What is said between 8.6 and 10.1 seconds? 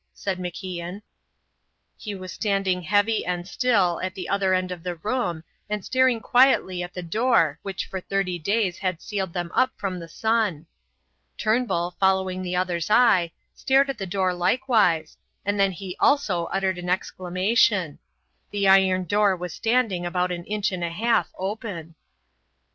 had sealed them up from the